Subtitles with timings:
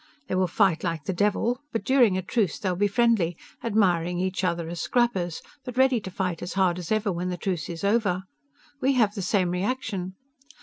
[0.27, 4.43] They will fight like the devil, but during a truce they'll be friendly, admiring each
[4.43, 7.83] other as scrappers, but ready to fight as hard as ever when the truce is
[7.83, 8.23] over.
[8.81, 10.15] We have the same reaction!